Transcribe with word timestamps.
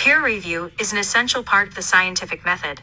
Peer 0.00 0.24
review 0.24 0.70
is 0.80 0.92
an 0.92 0.98
essential 0.98 1.42
part 1.42 1.68
of 1.68 1.74
the 1.74 1.82
scientific 1.82 2.42
method. 2.42 2.80